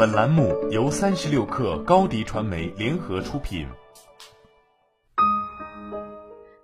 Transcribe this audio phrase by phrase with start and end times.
[0.00, 3.66] 本栏目由三十六氪高低传媒联合出品。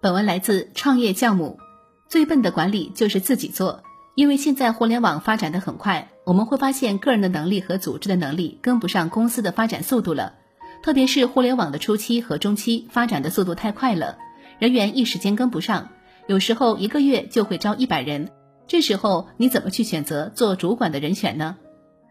[0.00, 1.60] 本文来自创业教母。
[2.08, 3.82] 最笨的管理就是自己做，
[4.14, 10.36] 因为现在互联网发展的很快，我们会发现个人的能力和组织的能力跟不上公司的发展速度了。
[10.82, 14.16] 特别是互联网的初期和中期发展的速度太快了，
[14.58, 15.90] 人员一时间跟不上，
[16.26, 18.30] 有时候一个月就会招一百人。
[18.66, 21.58] 这时候你怎么去选择做主管的人选呢？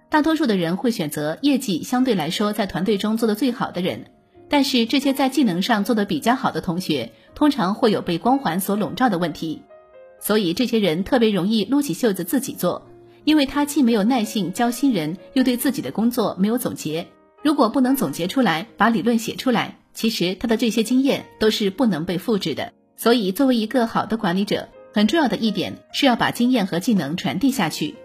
[0.10, 4.06] 大多数的人会选择业绩相对来说在团队中做的最好的人，
[4.48, 9.62] 但是这些在技能上做的比较好的同学，通常会有被光环所笼罩的问题，
[10.20, 12.88] 所以这些人特别容易撸起袖子自己做，
[13.24, 17.08] 因为他既没有耐性教新人，又对自己的工作没有总结。
[17.42, 22.72] 如果不能总结出来，把理论写出来，其实他的这些经验都是不能被复制的。
[22.96, 27.96] 所以，作为一个好的管理者，很重要的一点是要把经验和技能传递下去。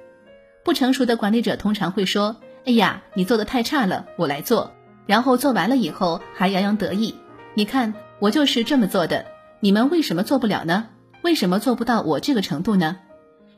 [0.65, 4.73] 不成熟的管理者通常会说：“哎呀，你做的太差了，我来做。”
[5.07, 7.15] 然后做完了以后还洋洋得意
[7.55, 9.25] ：“你看，我就是这么做的，
[9.61, 10.87] 你们为什么做不了呢？
[11.23, 12.99] 为什么做不到我这个程度呢？”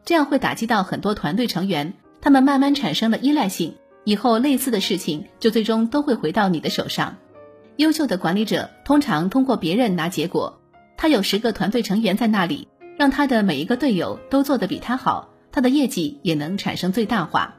[0.05, 7.17] 这样会打击到很多团队成员，他们慢慢产生了依赖性，以后类似的事情就最终都会回到你的手上。
[7.77, 10.61] 优秀的管理者通常通过别人拿结果，
[10.97, 15.29] 他有十个团队成员在那里，让他的每一个队友都做得比他好。
[15.53, 17.55] 他的业绩也能产生最大化。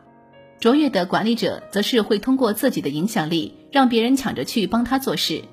[0.60, 5.44] 卓越的管理者则是会通过自己的影响力，让别人抢着去帮他做事。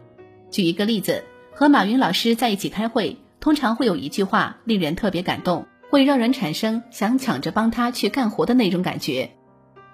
[0.51, 9.31] 举一个例子，和马云老师在一起开会，通常会有一句话令人特别感动，会让人产生想抢着帮他去干活的那种感觉。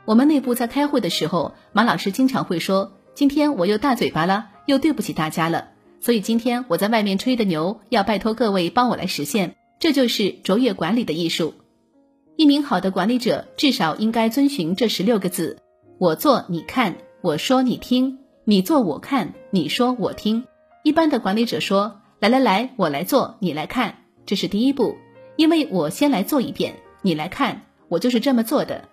[0.04, 5.70] 我们内部在开会的时候，马老师经常会说：“今天我又大嘴巴了，又对不起大家了。
[5.98, 9.56] 所以今天我在外面吹的牛，要拜托各位帮我来实现。
[9.80, 11.54] 这就是卓越管理的艺术。”
[12.36, 15.56] 一名好的管理者至少应该遵循这十六个字：
[15.98, 20.44] 我做你看，我说你听，你做我看，你说我听。
[20.82, 24.96] 一般的管理者说：“来来来，我来做，你来看。”这是第一步，
[25.36, 28.86] 因为我先来做一遍，你来看，我就是这么做的。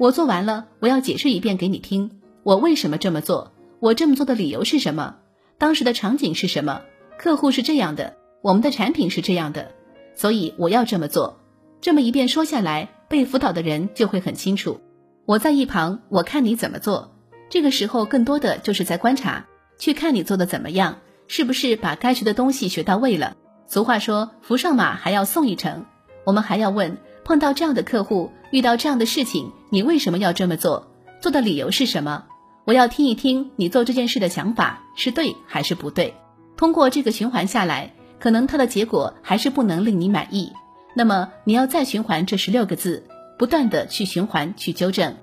[0.00, 2.10] 我做完了，我要解释一遍给你听，
[2.42, 5.18] 我为什么这么做，我这么做的理由是什么，
[5.56, 6.82] 当时的场景是什么，
[7.16, 9.70] 客户是这样的，我们的产品是这样的，
[10.16, 11.38] 所以我要这么做。
[11.80, 14.80] 这么一遍说下来，被辅导的人就会很清楚。
[15.26, 17.14] 我在一旁，我看你怎么做。
[17.48, 19.46] 这个时候，更多的就是在观察，
[19.78, 23.36] 去看你做的怎么样，是不是把该学的东西学到位了。
[23.66, 25.84] 俗话说，扶上马还要送一程。
[26.24, 30.90] 我们还要问，碰到这样的客户，遇到这样的事情，你为什么要这么做？
[31.20, 32.24] 做的理由是什么？
[32.64, 36.14] 我要听一听你做这件事的想法是对还是不对。
[36.56, 40.52] 通过这个循环下来，可能它的结果还是不能令你满意。
[40.98, 43.04] 那么你要再循环这十六个字，
[43.38, 45.14] 不断的去循环去纠正，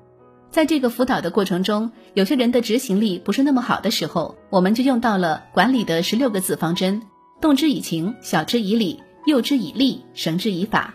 [0.49, 7.01] 在这个辅导的过程中，有些人的执行力不是那么好的时候，我们就用到了管理的十六个字方针：
[7.41, 10.93] 动之以情，晓之以理，诱之以利，绳之以法。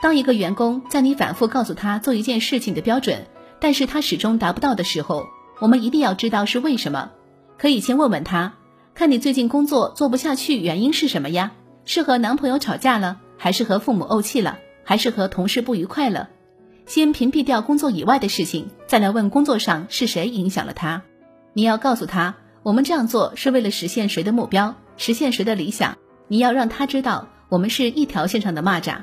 [0.00, 3.26] 当一个员工在你反复告诉他做一件事情的标准，
[3.58, 5.26] 但是他始终达不到的时候，
[5.58, 7.10] 我们一定要知道是为什么。
[7.58, 8.54] 可以先问问他，
[8.94, 11.50] 看你最近工作做不下去，原因是什么呀？
[11.84, 13.18] 是和男朋友吵架了？
[13.42, 16.28] 还是和父母怄气了，还是和同事不愉快了？
[16.86, 21.02] 先屏蔽掉工作以外的事情，再来问工作上是谁影响了他。
[21.52, 25.98] 你要告诉他，我们这样做是为了实现谁的目标，实现谁的理想。
[26.28, 28.98] 你要让他知道，我们是一条线上的蚂蚱。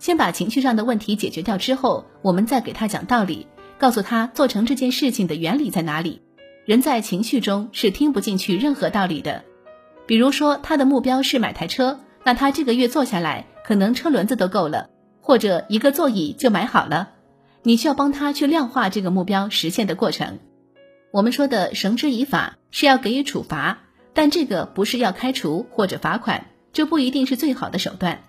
[0.00, 3.46] 先把情绪上的问题解决掉之后，我们再给他讲道理，
[3.78, 6.20] 告诉他做成这件事情的原理在哪里。
[6.64, 9.44] 人在情绪中是听不进去任何道理的。
[10.04, 12.00] 比如说，他的目标是买台车。
[12.26, 17.10] 那他这个月做下来，可能车轮子都够了，或者一个座椅就买好了。
[17.62, 20.40] 你需要帮他去量化这个目标实现的过程。
[21.12, 23.78] 我们说的绳之以法是要给予处罚，
[24.12, 28.22] 但这个不是要开除或者罚款，这不一定是最好的手段。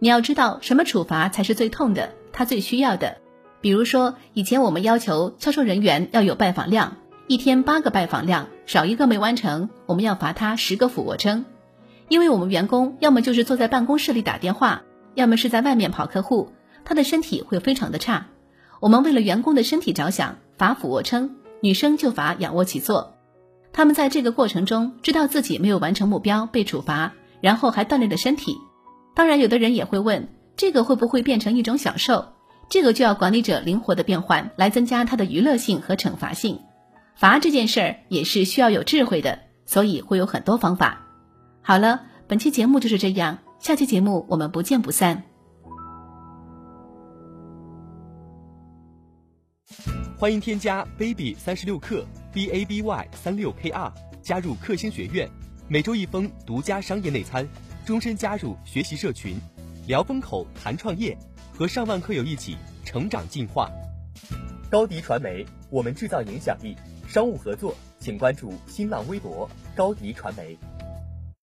[0.00, 3.18] 你要知道什么处罚才是最痛的，他最需要的。
[3.60, 6.96] 比如说，以前我们要求销售人员要有拜访量，
[7.28, 11.44] 一天八个拜访量，少一个没完成，我们要罚他十个俯卧撑。
[12.08, 14.82] 因为我们员工要么就是坐在办公室里打电话，
[15.14, 16.52] 要么是在外面跑客户，
[16.84, 18.26] 他的身体会非常的差。
[18.80, 23.14] 我们为了员工的身体着想，罚俯卧撑，女生就罚仰卧起坐。
[23.72, 28.56] 他们在这个过程中知道自己没有完成目标被处罚，然后还锻炼了身体。
[29.14, 32.32] 当然，有的人也会问，这个会不会变成一种享受？
[32.68, 36.60] 这个就要管理者灵活的变换，来增加它的娱乐性和惩罚性。
[37.14, 41.05] 罚这件事儿也是需要有智慧的，所以会有很多方法。
[41.68, 45.24] 好了，本期节目就是这样，下期节目我们不见不散。
[50.16, 53.92] 欢迎添加 baby 三十六课 b a b y 三六 k r
[54.22, 55.28] 加入克星学院，
[55.66, 57.44] 每周一封独家商业内参，
[57.84, 59.36] 终身加入学习社群，
[59.88, 61.18] 聊风口谈创业，
[61.52, 63.68] 和上万课友一起成长进化。
[64.70, 66.76] 高迪传媒，我们制造影响力。
[67.08, 70.56] 商务合作，请关注新浪微博高迪传媒。